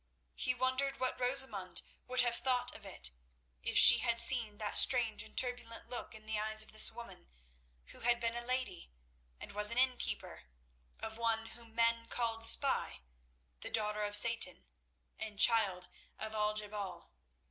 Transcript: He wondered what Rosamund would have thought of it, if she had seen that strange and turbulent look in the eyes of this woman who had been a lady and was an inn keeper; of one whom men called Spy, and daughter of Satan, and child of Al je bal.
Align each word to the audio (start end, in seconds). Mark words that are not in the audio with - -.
He 0.33 0.55
wondered 0.55 0.99
what 0.99 1.19
Rosamund 1.19 1.83
would 2.07 2.21
have 2.21 2.33
thought 2.35 2.73
of 2.73 2.87
it, 2.87 3.11
if 3.61 3.77
she 3.77 3.99
had 3.99 4.19
seen 4.19 4.57
that 4.57 4.75
strange 4.79 5.21
and 5.21 5.37
turbulent 5.37 5.89
look 5.89 6.15
in 6.15 6.25
the 6.25 6.39
eyes 6.39 6.63
of 6.63 6.71
this 6.71 6.91
woman 6.91 7.29
who 7.91 7.99
had 7.99 8.19
been 8.19 8.35
a 8.35 8.41
lady 8.43 8.89
and 9.39 9.51
was 9.51 9.69
an 9.69 9.77
inn 9.77 9.99
keeper; 9.99 10.45
of 10.99 11.19
one 11.19 11.45
whom 11.49 11.75
men 11.75 12.07
called 12.07 12.43
Spy, 12.43 13.01
and 13.63 13.71
daughter 13.75 14.01
of 14.01 14.15
Satan, 14.15 14.65
and 15.19 15.37
child 15.39 15.87
of 16.17 16.33
Al 16.33 16.55
je 16.55 16.65
bal. 16.65 17.11